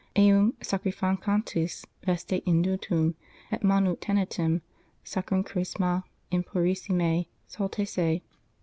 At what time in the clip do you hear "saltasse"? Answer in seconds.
7.47-8.21